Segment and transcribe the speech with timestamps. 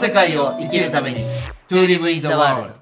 [0.00, 1.20] 世界を生きるために
[1.68, 2.72] To live in the world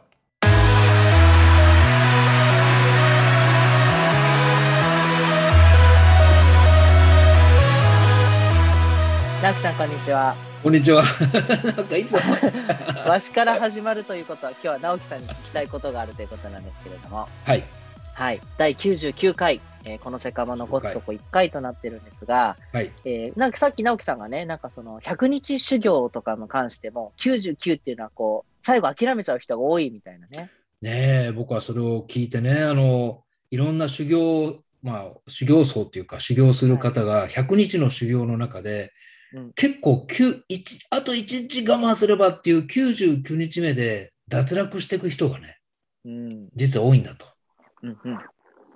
[9.42, 10.36] 直樹さんこんにちは。
[10.62, 11.02] こんにちは。
[11.77, 12.20] なんかいつも
[13.10, 17.64] わしから始まるということは今日は直樹さんに聞きたいことがあるということなんですけれども、はい。
[18.18, 22.90] はい、第99回、えーこの世界も残すとこ1回となってるんですが、はい。
[23.04, 30.50] えーなんかさっき直樹さんがね、なんかその100日修行とかに関しても99っていうのはこう、最後諦めちゃう人が多いみたいなね。
[30.82, 38.92] ねえ、僕はそれを聞いてね、あの、いろんな修行、まあ、修行僧っていうか、修行する方が100日の修行の中で、
[39.32, 45.59] うん結構9一あと1日我慢すればっていう99日目で脱落していく人がね、
[46.04, 46.48] うん。
[46.56, 47.38] 実は多いんだと。
[47.82, 48.18] うんうん。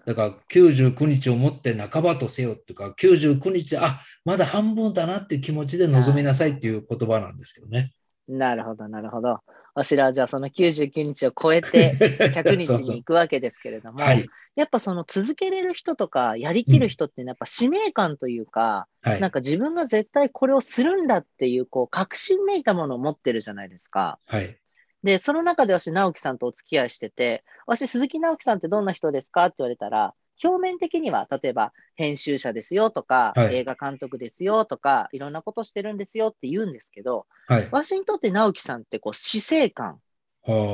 [0.05, 7.93] だから99日をもって半ばとせよっていうか、99日で、あまだ半分だなっていう気持ちで臨みなさいっていう言葉なんですけどね。
[8.29, 9.39] なるほど、なるほど。
[9.75, 11.95] わしらはじゃあその99日を超えて
[12.35, 14.27] 100日そうそうに行くわけですけれども、はい。
[14.55, 19.31] やっぱその続けれる人とかやりきる人ってやっぱ使命感というか、はいなん。
[19.31, 24.19] か自分が絶対これをするんだっていう、こう、確信めいたものを持ってるじゃないですか。
[24.27, 24.59] はい。
[25.03, 29.47] で、その中で私、直樹さんとお付き合いしてて、私、鈴木直樹さんってどんな人ですか？
[29.47, 33.57] って言われたら、表面的には、例えば、編集者ですよとか、はい。
[33.57, 37.69] 映画監督ですよとか、いろんなことしてるんですよって言うんですけど、はい。
[37.71, 40.01] 私にとって直樹さんって、こう、死生観、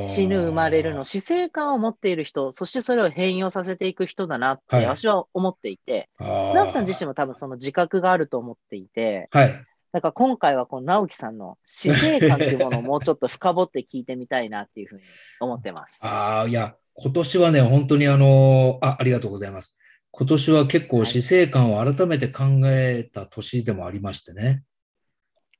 [0.01, 4.85] 死ぬ、生まれるの死生観を持っている人、そしてそれを変容させていく人だなって、はい。
[4.85, 9.65] 私は思っていて、直直樹さん自身も多分その自覚があると思っていて、はい。
[9.91, 15.01] だから今回はこの直樹さんの死生観っていうものをもうちょっと深掘って聞いてみたいなっていうふうに
[15.39, 15.99] 思ってます。
[16.05, 19.79] ああ、いや、今年はね、本当にあの、あ、ありがとうございます。
[20.11, 24.63] 今年は結構死生観を改めて考えた年でもありましてね。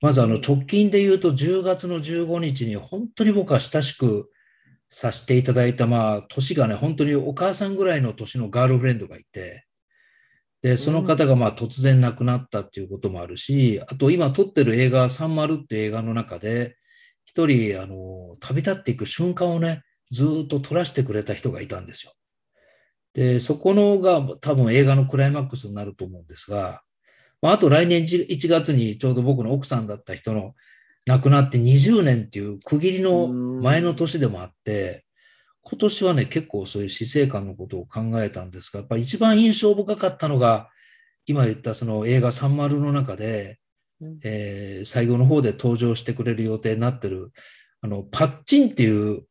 [0.02, 4.30] まずあの直近で言うと10月の15日に本当に僕は親しく
[4.90, 9.66] させていただいた、まあ、年がね、本当にお母さんぐらいの年のガールフレンドがいて、
[10.62, 16.76] で、その方がまあ突然亡くなったっていうこともあるし、あと今撮ってる映画、サンマルっていう映画の中で、
[17.26, 22.14] 一人、あの、旅立っていく瞬間をね、ずーっと撮らせてくれた人がいたんですよ。
[23.14, 26.82] で、そこのが多分映画のクライマックスになると思うんですが、
[27.42, 30.56] まあ、あと来年1 1月にちょうど僕の奥さんだった人の
[31.06, 35.06] 亡くなって20年っていう区切りの前の年でもあって、
[35.62, 40.70] 今年はね、結構そういう死生観のことを考えたんですが、やっぱり一番印象深かったのが、
[41.26, 43.60] 今言ったその映画サンマルの中で、
[44.02, 47.32] うんえー最後の方で登場してくれる予定になってる、
[47.82, 49.24] あの、パッチンっていう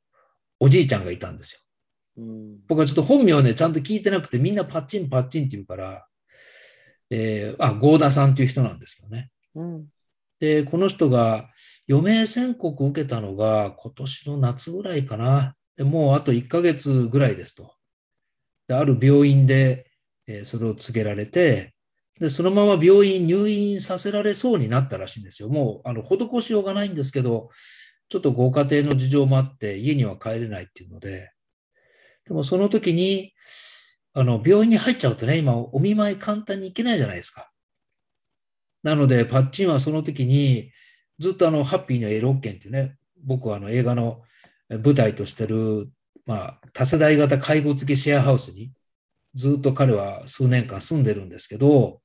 [0.61, 1.61] おじいちゃんがいたんですよ。
[2.19, 6.07] うん僕はちょっと本名ね、ちゃんと聞いてなくて、みんなパッチンパッチンって言うから、
[7.11, 9.31] えーあ、合田さんっていう人なんですけどね。
[9.55, 9.87] うん
[10.41, 11.49] で、この人が
[11.89, 15.55] 余命宣告を受けたのが今年の夏ぐらいかな。
[15.79, 17.73] でもうあと1ヶ月ぐらいですと。
[18.67, 19.87] である病院で、
[20.27, 21.73] えーそれを告げられて、
[22.21, 25.49] で、そのまま病院入院させられそうになったらしいんですよ。
[25.49, 27.49] もう、あの、施しようがないんですけど、
[28.09, 31.31] ちょっとご家庭の事情もあって家には帰れないっていうので、
[32.27, 33.33] でもその時に、
[34.15, 37.51] あの、病院に入っちゃうとね、今お見舞い簡単に行けないじゃないですか。
[38.83, 40.73] なので、パッチンはその時に、
[41.21, 44.23] ずっとあの、ハッピーのエロッケンっていうね、僕はあの映画の
[44.69, 45.91] 舞台としてる、
[46.27, 48.73] まあ、多世代型介護付きシェアハウスに、
[49.35, 52.01] ずっと彼は数年間住んでるんですけど、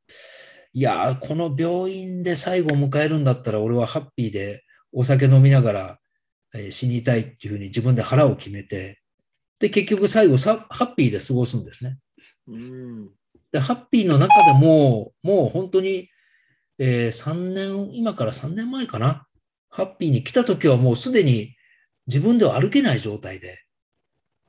[0.74, 6.00] いやー、この病院で最後を迎えるんだったら、俺はハッピーでお酒飲みながら
[6.56, 9.00] えー死にたいっていうふうに自分で腹を決めて、
[9.59, 11.97] で、結局最後さ、ハッピーで過ごすんですね。
[12.47, 13.09] うん
[13.51, 16.09] で、ハッピーの中でも、もう本当に、
[16.80, 19.25] えー3年、今から3年前かな？
[19.69, 21.56] ハッピーに来た時はもうすでに
[22.07, 23.59] 自分では歩けない状態で、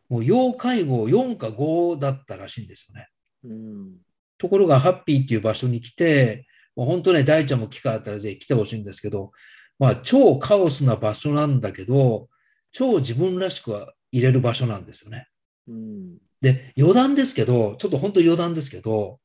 [0.09, 3.09] もう要介護4か5だったらしいんですよね。
[3.45, 3.93] うん
[4.37, 9.31] ところが、ハッピーっていう場所に来て、もう本当ね、大ちゃんも機会あったらぜひ来てほしいんですけど、
[9.79, 12.29] まあ、超カオスな場所なんだけど、
[12.73, 15.29] 超自分らしくは入れる場所なんですよね。
[15.69, 19.19] うんで、余談ですけど、ちょっと本当余談ですけど、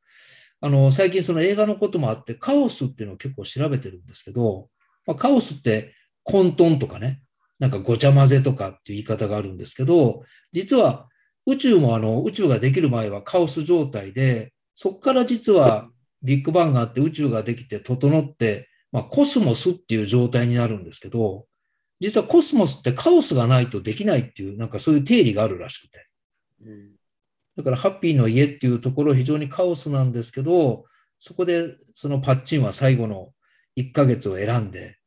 [0.62, 4.70] あの、最近その映画のこともあって、カオスっていうのを結構調べてるんですけど、
[5.06, 5.94] まあ、カオスって
[6.24, 7.22] 混沌とかね、
[7.60, 11.08] なんかごちゃ混ぜとかっていう言い方があるんですけど、実は
[11.46, 15.90] 宇宙もあの、宇宙ができる前はカオス状態で、そこから実は
[16.24, 21.46] ビッグバンがあって宇宙ができて整って、まあ、コスモスっていう状態になるんですけど、
[22.00, 26.08] 実はコスモスってカオスがないとできないっていう、なんかそういう定理があるらしくて。
[27.58, 30.86] だから、ハッピーの家っていうところ、非常にカオスなんですけど、
[31.20, 33.34] そこでそのパッチンは最後の
[33.76, 34.99] 1ヶ月を選んで、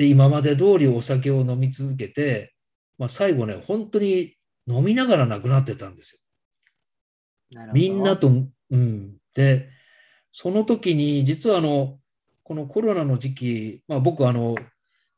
[0.00, 2.54] で、今まで通りお酒を飲み続けて、
[2.96, 4.34] まあ、最後ね、本当に
[4.66, 6.18] 飲みながら亡くなってたんです
[7.54, 7.64] よ。
[7.74, 8.16] みんな。
[8.16, 9.16] と、うん。
[9.34, 9.68] で、
[10.32, 11.98] その時に、実はあの、
[12.44, 14.54] このコロナの時期、まあ、僕、あの、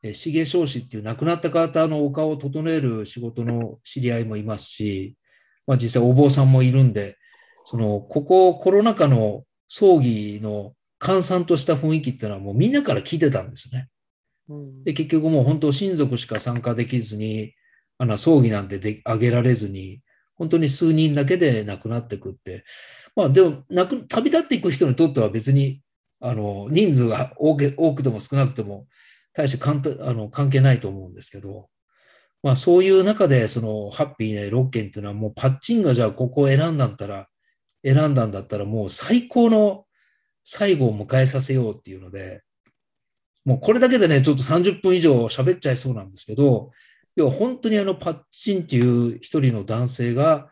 [0.01, 5.15] えー重少子っていう亡くなった方のお顔を整える仕事の知り合いもいますし、
[5.65, 7.15] まあ、実際お坊さんもいるんで、
[7.63, 13.87] その、ここコロナ禍の葬儀の閑散とした雰囲気っていうのはもうみんなから聞いてたんですね。
[14.83, 17.53] で、結局もう本当親族しか参加できずに、
[17.97, 20.01] あの、葬儀なんてで挙げられずに、
[20.35, 22.65] 本当に数人だけで亡くなっていくって。
[23.15, 25.81] まあでも、亡く、旅立っていく人にとっては別に、
[26.19, 28.87] あの、人数が多け多くても少なくても、
[29.33, 31.69] 大して関係あの関係ないと思うんですけど、
[32.43, 37.27] まあそういう中で、その、ハッピーね、6件っていうのはもうパッチンがじゃあここを選んだんだったら、
[37.83, 39.85] 選んだんだったらもう最高の
[40.43, 42.41] 最後を迎えさせようっていうので、
[43.45, 46.71] もうこれだけでね、ちょっと30分以上喋っちゃいそうなんですけど、
[47.15, 50.49] 要は本当にあのパッチンっていう一人の男性が、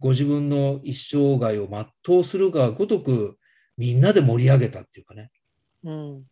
[0.00, 3.38] ご自分の一生涯を全うするがごとく、
[3.78, 5.30] みんなで盛り上げたっていうかね。
[5.84, 6.24] うん。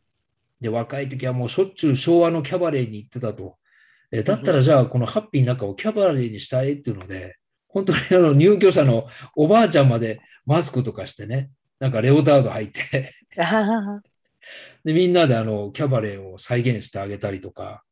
[0.60, 3.56] で、若い時はもうしょっちゅう昭和のキャバレーに行ってたと。
[4.12, 7.36] えだったらじゃあ、このハッピーの中をキャバレーにしたいっていうので、
[7.68, 13.14] 本当にあの入居者のおばあちゃんまでマスクとかしてね、なんかレオタード履いて、
[14.84, 17.82] で、みんなであの、キャバレーを再現してあげたりとか、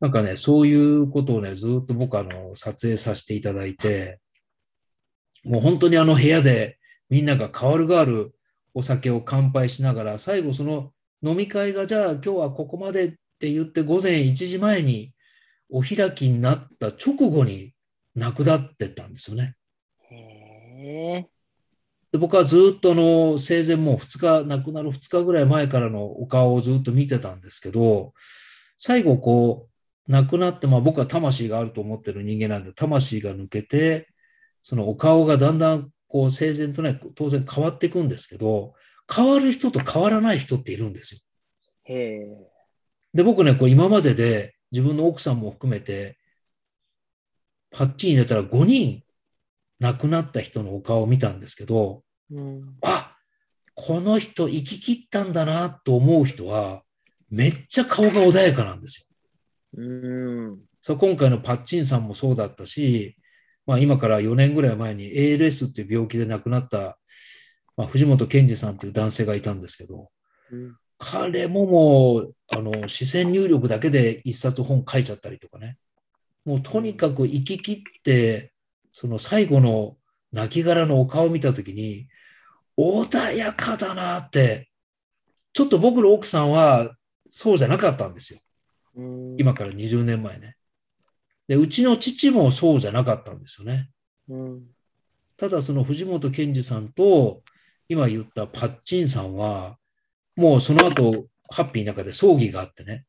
[0.00, 4.20] なんかね、そういうことをね、ずっと僕あの、撮影させていただいて、
[5.44, 6.78] もう本当にあの部屋で
[7.08, 8.34] みんなが変わる変わる
[8.74, 10.92] お酒を乾杯しながら、最後その
[11.22, 15.12] 飲み会がじゃあ今日はここまでって言って午前1時前に
[15.70, 17.72] お開きになった直後に
[18.14, 19.54] 亡くなってったんですよね。
[20.10, 20.14] へ
[21.16, 21.35] え。
[22.16, 28.14] で僕はずっとあの生前もう2日、亡くなる2日ぐらい前からのお顔をずっと見てたんですけど、
[28.78, 29.68] 最後こ
[30.08, 34.08] う、亡くなって、まあ僕は魂があると思ってる人間なんで、魂が抜けて、
[34.62, 38.72] そのお顔がだんだんこう生前とね、当然変わっていくんですけど、
[39.14, 41.20] 変わる人と変わらない人っているんですよ。
[41.84, 42.50] へえ。
[43.12, 46.16] で、僕ね、こう今までで自分の奥さんも含めて、
[47.70, 49.02] パッチン入れたら5人
[49.80, 52.76] 亡くなった人のお顔を見たんですけど、うん。
[52.82, 53.16] あ
[53.74, 56.82] この人生き切ったんだなと思う人は、
[57.30, 59.06] めっちゃ顔が穏やかなんです
[59.74, 59.82] よ。
[59.82, 60.58] うん。
[60.80, 63.16] そう今回のパッチンさんもそうだったし、
[63.66, 66.98] まあ、今から4年ぐらい前に ALS っていう病気で亡くなった、
[67.76, 70.08] まあ、藤本健二さんっていう男性がいたんですけど、
[70.50, 75.76] うん彼ももう、あの、視線入力だけで一冊本書いちゃったりとかね。
[76.44, 78.52] もうとにかく生き切って、
[78.92, 79.96] その最後の
[80.32, 82.08] 亡骸のお顔を見たときに、
[82.78, 84.68] 穏やかだなって、
[85.52, 86.94] ちょっと僕の奥さんは
[87.30, 88.40] そうじゃなかったんですよ。
[88.96, 90.56] うん今から20年前ね。
[91.48, 93.90] で、うちの父もそうじゃなかったんですよね。
[94.28, 94.62] うん。
[95.36, 97.42] ただその藤本健二さんと
[97.88, 99.76] 今言ったパッチンさんは、
[100.34, 103.04] もうその後、ハッピーの中で葬儀があってね。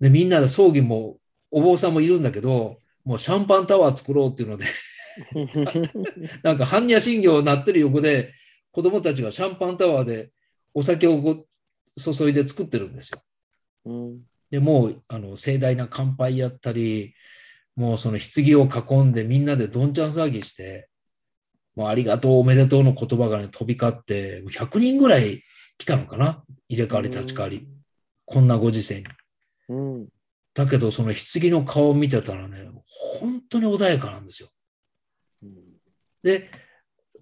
[0.00, 1.18] で、みんなで葬儀も、
[1.50, 4.66] お坊さんもいるんだけど、もうシャンパンタワー作ろうっていうので、
[6.42, 8.34] なんか般若心経になってる横で、
[8.72, 10.30] 子供たちがシャンパンタワーで
[10.74, 11.46] お酒を
[11.98, 13.22] 注いで作ってるんですよ。
[13.84, 14.22] うん。
[14.50, 17.14] でもうあの盛大な乾杯やったり、
[17.76, 20.88] もうその棺を囲んでみんなでどんちゃん騒ぎして、
[21.74, 25.42] もうありがとう、おめでとうの言葉がね、飛び交って、100人ぐらい
[25.78, 27.68] 来たのかな入れ替わり立ち替わり。
[28.26, 29.04] こんなご時世に。
[29.68, 30.08] うん。
[30.52, 32.68] だけど、その棺の顔を見てたらね、
[33.20, 34.48] 本当に穏やかなんですよ。
[36.24, 36.32] うん。
[36.32, 36.50] で、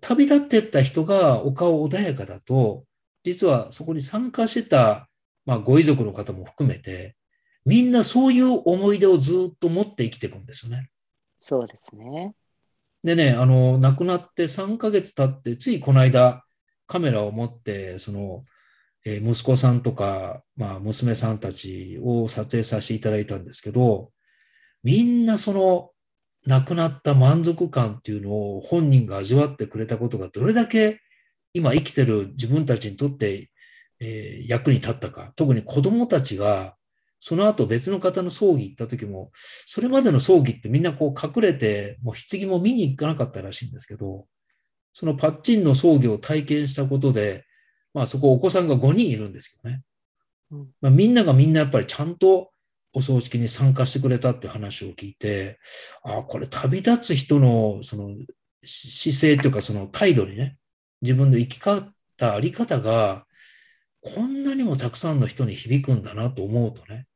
[0.00, 2.84] 旅立ってった人がお顔穏やかだと、
[3.24, 5.08] 実はそこに参加してた、
[5.44, 7.16] まあ、ご遺族の方も含めて、
[7.64, 10.88] みんなそういう思い出をずっと持って生きていくんですよね。
[11.38, 12.34] そうですね。
[13.04, 16.44] でね、あの、亡くなって3ヶ月経って、ついこの間、
[16.86, 18.44] カメラを持って、その、
[19.04, 24.10] えー息子さんとか、まあ、娘さんたちを撮影させていただいたんですけど、
[24.82, 25.90] みんなその、
[26.46, 31.00] 亡くなった満足感っていうのを本人が味わってくれたことがどれだけ
[31.52, 33.50] 今生きてる自分たちにとって、
[34.00, 35.32] えー役に立ったか。
[35.36, 36.76] 特に子供たちが、
[37.20, 39.32] その後別の方の葬儀行った時も、
[39.66, 44.26] それまでの葬儀ってみんなこう隠れて、もう棺も見に行かなかったらしいんですけど、
[44.92, 47.44] そのパッチンの葬儀を体験したことで、
[47.92, 49.82] まあそこお子さんが5人いるんですけどね。
[50.50, 52.50] うんまあ、みんながみんなやっぱりちゃんと
[52.92, 55.58] お葬式に参加してくれたって話を聞いて、
[56.02, 58.14] ああ、これ旅立つ人のその
[58.64, 60.56] 姿勢というかその態度にね、
[61.02, 63.24] 自分の生き方、あり方が、
[64.00, 67.06] こんなにもたくさんの人に響くんだなと思うとね、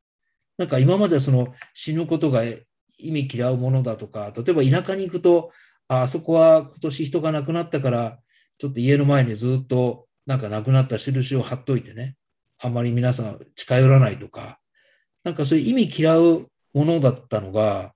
[0.59, 5.51] なんか今までその死ぬことが意味嫌うものだとか、例えば田舎に行くと、
[5.89, 8.19] ああそこは今年人が亡くなったから、
[8.59, 12.17] ちょっと家の前にずっとなんか亡くなった印を貼っといてね、
[12.59, 14.59] あんまり皆さん近寄らないとか、
[15.25, 17.93] なんかそういう意味嫌うものだったのが、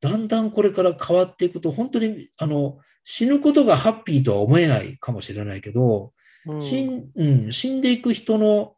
[0.00, 6.12] だんだんこれから変わっていくと、本当にあの死ぬことがハッピーとは思えないかもしれないけど、
[6.46, 8.74] うん死んうん、死んでいく人の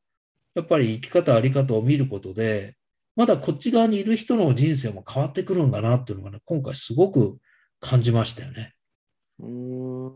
[0.54, 2.76] やっぱり生き方、あり方を見ることで、
[3.16, 7.38] まだこっち側にいる人の人生も変わってくるんだなっていうのがね、今回すごく
[7.80, 8.74] 感じましたよね。
[9.40, 10.06] うん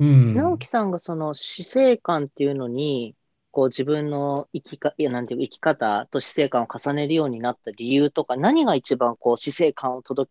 [0.00, 0.34] うん。
[0.34, 3.14] 直樹さんがその死生観っていうのに、
[3.50, 10.30] こう自分の生きか、いや、なんていうか生き方と死生観を重ねるようになった理由とか、何が一番こう死生観を届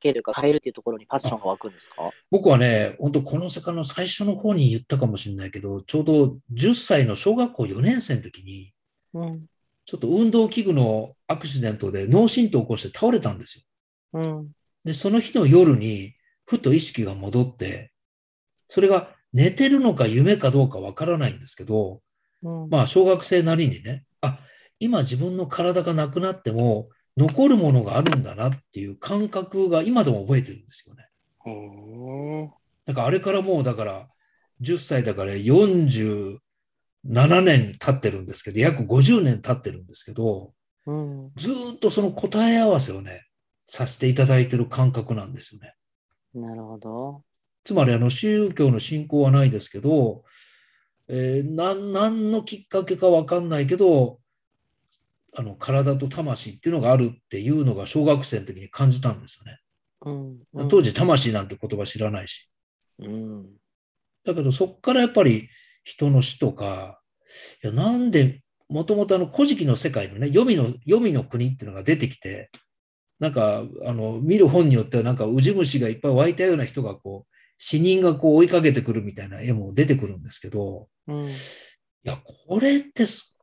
[0.00, 2.10] けるか変えるっていうところにパッションが湧くんですか？
[2.30, 8.72] 僕はね、本当この坂の最初の方に言ったかもしれないけど、ちょうど10歳の小学校4年生の時に、
[9.14, 9.46] うん。
[9.86, 13.58] ちょっと運動器具のアクシデントで脳震盪を起こして倒れたんです
[14.12, 14.20] よ。
[14.20, 14.50] うん。
[14.84, 16.14] で、その日の夜に、
[16.44, 17.92] ふと意識が戻って、
[18.68, 22.00] それが寝てるのか夢かどうかわからないんですけど、うん。
[22.70, 24.38] まあ、小学生なりにね、あ、
[24.78, 31.08] 今自分の体がなくなっても、残るものがあるんだなっていう感覚が今でも覚えてるんですよね。
[31.46, 32.50] へえ。
[32.86, 34.08] だからあれからもうだから、
[34.60, 36.38] 10歳だから47
[37.42, 40.52] 年経ってるんですけど、約50年経ってるんですけど、
[40.86, 41.32] うん。
[41.36, 43.26] ずーっとその答え合わせをね、
[43.66, 45.74] させていただいてる感覚なんですよね。
[46.34, 47.22] なるほど。
[47.64, 50.22] つまりあの宗教の信仰はないですけど、
[51.08, 54.18] えーなん何のきっかけかわかんないけど、
[55.36, 59.60] あの体と魂っていうのがあるっていうのが小学生の時に感じたんですよね。
[60.04, 60.62] うん。
[60.62, 62.48] うん当時、魂なんて言葉知らないし。
[62.98, 63.46] うん。
[64.24, 65.48] だけどそこからやっぱり
[65.84, 67.00] 人の死とか、
[67.62, 72.50] いやなんで、もともとあの古事記の世界のね、黄泉の、黄泉の国っていうのが出てきて、
[73.18, 81.26] なんか、あの、見る本によってはなんかウジ虫がいっぱい湧いたような人がこう、死人がこう追いかけてくるみたいな絵も出てくるんですけど、うん。
[81.26, 81.28] い
[82.04, 83.36] や、これってす、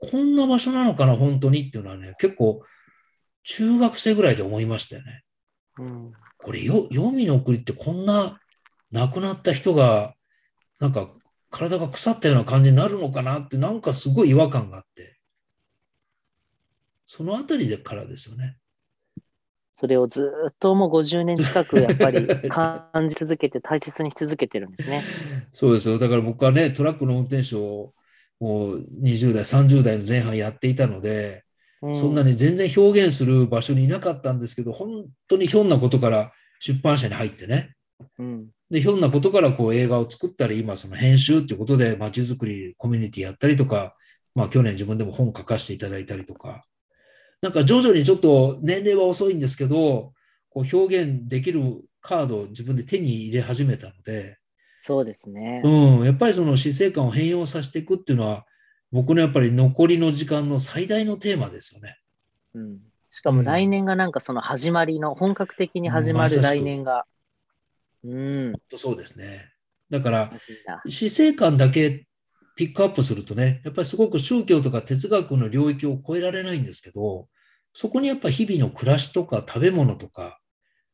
[0.00, 2.62] こんな場所なのかな、本当にっていうのはね、結構、
[3.44, 5.22] 中学生ぐらいで思いましたよね。
[5.78, 6.12] うん。
[6.38, 8.40] これよ、黄泉の国ってこんな
[8.90, 10.14] 亡くなった人が、
[10.78, 11.10] なんか
[11.50, 15.18] 体が腐ったような感じになるのかなって、なんかすごい違和感があって、
[17.06, 18.58] そのあたりでからですよね。
[19.80, 25.04] それをずーっともう50年近くやっぱり 感じ続けて大切にし続けてるんですね。
[25.52, 26.00] そうですよ。
[26.00, 27.94] だから僕はね、トラックの運転手を
[28.40, 31.44] もう20代、30代の前半やっていたので、
[31.80, 37.70] うそんなに全然表現する場所にいなかったんですけど、本当にひょんなことから出版社に入ってね、
[38.18, 38.48] うん。
[38.72, 43.94] で、ひょんなことからこう映画を作ったり、今その編集っていうことで街づくり、コミュニティやったりとか、
[44.34, 46.64] まあ去年自分でも本書かせていただいたりとか、
[47.40, 50.12] なんか徐々にちょっと年齢は遅いんですけど、
[50.50, 54.38] こう表現できるカードを自分で手に入れ始めたので、
[54.78, 55.60] そうですね。
[55.64, 55.68] う
[56.02, 58.46] ん、やっぱりその死生観を変容させていくっていうのは、
[58.90, 61.98] 僕のやっぱり残りの時間の最大のテーマですよね。
[62.54, 62.78] うん。
[63.10, 67.04] しかも来年がなんかその始まりの、本格的に始まる来年が。
[68.04, 68.52] うん。
[68.52, 69.52] 本当そうですね。
[69.90, 70.32] だから、
[70.88, 72.06] 死生観だけ
[72.58, 77.28] ピックアップするとね、やっぱりすごく宗教とか哲学の領域を超えられないんですけど、
[77.72, 80.40] そこにやっぱ日々の暮らしとか食べ物とか、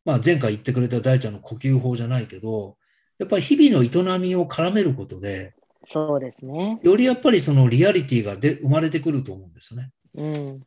[0.04, 2.76] まあ前回言ってくれた大ちゃんの呼吸法じゃないけど、
[3.18, 5.54] やっぱり日々の営みを絡めることで、
[5.87, 6.80] そうですね。
[6.83, 9.90] よりやっぱりそのリアリティがで生まれてくると思うんですよね。
[10.16, 10.61] うん。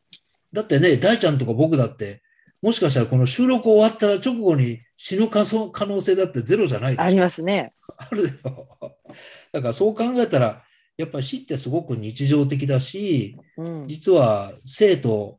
[0.52, 2.22] だってね、大ちゃんとか僕だって、
[2.60, 7.72] もしかしたらこの収録終わったら直後に死ぬ可能可能性だってゼロじゃないありますね。
[7.96, 8.30] あるよ。
[9.52, 10.64] だからそう考えたら、
[10.98, 13.84] やっぱり死ってすごく日常的だし、うん。
[13.84, 15.38] 実は生と、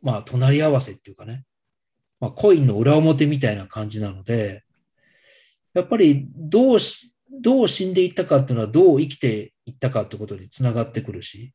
[0.00, 1.44] まあ、隣り合わせっていうかね、
[2.20, 4.62] まあ、コインの裏表みたいな感じなので、
[5.74, 11.52] やっぱりどうし、どう死んでいったかっていうのはどう生きていったかってことにつながってくるし、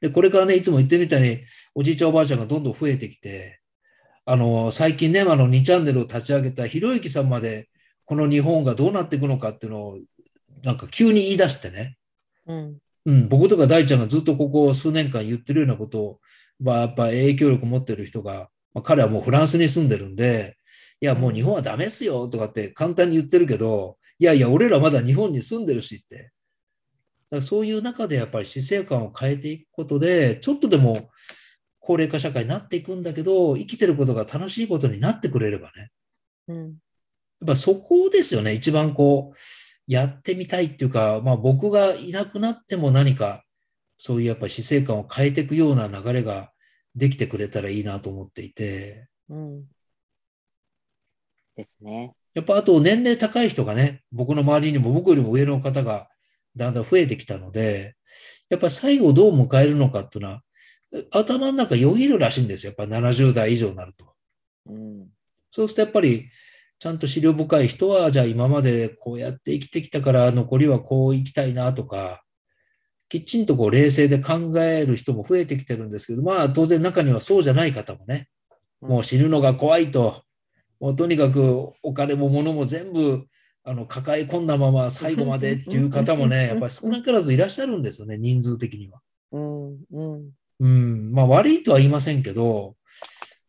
[0.00, 1.40] で、これからね、いつも言ってるみたいに、
[1.74, 3.60] おじいちゃんおばあちゃんがどんどん増えてきて、
[4.24, 7.68] あの、最近ね、あの、2チャンネルを立ち上げたひろゆきさんまで、
[8.04, 9.98] この日本がどうなっていくのかっていうのを、
[10.62, 11.96] なんか急に言い出してね、
[12.50, 12.78] うん。
[13.06, 16.20] うん、僕とか大ちゃんがずっとここ数年間言ってるようなことを、
[16.60, 20.56] まあ、やっぱ影響力持ってる人が、まあ、彼はもうフランスに住んでるんで、
[21.00, 26.16] いや、もう日本はダメっすよとかって簡単に言ってるけど、いやいや、俺らまだ日本に住んでるしって。
[26.16, 26.32] だか
[27.36, 31.08] らそういう中でやっぱり死生観を変えていくことで、ちょっとでも
[31.78, 35.90] 高齢化社会になっていくんだけど、生きてることが楽しいことになってくれればね。
[36.48, 36.56] うん。
[36.66, 39.36] やっぱそこですよね、一番こう、
[39.90, 43.42] やってみたいっていうか、まあ僕がいなくなっても何か、
[43.98, 46.52] そういうやっぱり死生観を変えていくような流れが
[46.94, 49.64] できてくれたらいいなと思っていて、うん。
[51.56, 52.14] ですね。
[52.34, 56.08] やっぱあと年齢高い人がね、僕の周りにも僕よりも上の方が
[56.54, 57.96] だんだん増えてきたので、
[58.48, 60.42] やっぱ最後どう迎えるのかっていうのは、
[61.10, 62.74] 頭の中よぎるらしいんですよ。
[62.78, 64.14] やっぱ70代以上になると。
[64.66, 65.08] うん。
[65.50, 66.30] そうするとやっぱり、
[66.80, 72.22] ちゃんと資料深い人は、じゃあ今までこうやって生きてきたから残りはこう生きたいなとか、
[73.10, 78.28] きちんとこう冷静で考える人も増えてきてるんですけど、まあ当然中にはそうじゃない方もね、
[78.80, 80.22] もう死ぬのが怖いと、
[80.80, 83.26] もうとにかくお金も物も全部
[83.62, 89.02] あの抱え込んだまま最後までっていう方もね、 やっぱり少なからずいらっしゃるんですよね、人数的には。
[89.32, 89.78] うん。
[89.90, 90.30] うん。
[90.60, 92.74] うん、まあ悪いとは言いませんけど、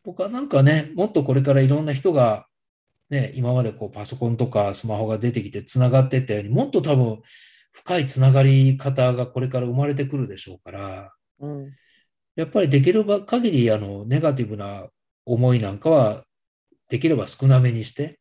[0.04, 2.46] 僕はなんかね、もっとこれからいろんな人が、
[3.12, 7.20] ね、今までこうパソコンとかスマホが出てきてつながっていったように、もっと多分
[7.70, 11.72] 深いつながり方がこれから生まれてくるでしょうから、うん。
[12.36, 14.86] やっぱりできれば限りあのネガティブな
[15.26, 16.24] 思いなんかは
[16.88, 18.18] できれば少なめにして、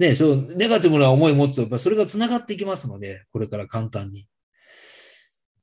[0.00, 4.26] ね、そうネガティブな思いを持つと、やっぱそれがつながっていきますので、これから簡単に。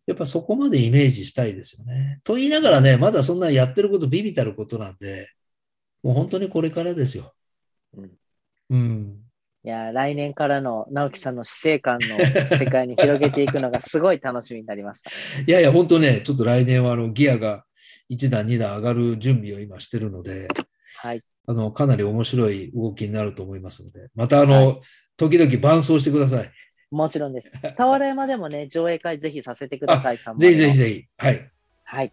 [0.07, 2.21] やっぱそこまでイメージしたいですよね。
[2.23, 5.27] と言いながらね、まだそんなやってることビビたることなんで、
[6.01, 7.33] もう本当にこれからですよ。
[8.01, 8.11] うん
[8.69, 9.25] うん。
[9.63, 15.09] いや、来年からの直樹さんの死生観の世界に広げていくのがすごい楽しみになりました。
[15.45, 17.65] いやいや、本当ね、ちょっと来年はあのギアが
[18.09, 20.47] 1段、2段上がる準備を今してるので、
[20.97, 21.21] はい。
[21.47, 24.77] あの、かなり面白い動きになると思いますので、またあの、は
[25.17, 26.51] 時々伴走してください。
[26.91, 27.51] もちろんです。
[27.77, 30.17] 俵山でもね、上映会ぜひさせてください。
[30.17, 30.77] ぜひぜひひ。
[30.77, 31.05] ぜひ。
[31.17, 31.51] はい。
[31.83, 32.11] はい。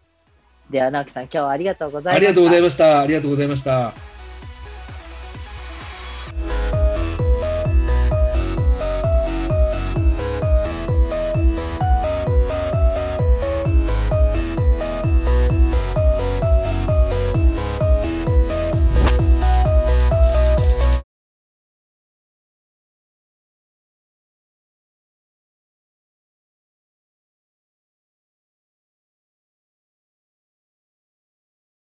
[0.71, 2.15] では、直樹さん、今日はありがとうございました。
[2.15, 3.01] ありがとうございまました。
[3.01, 4.12] ありがとうございました。